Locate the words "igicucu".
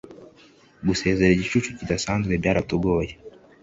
1.33-1.69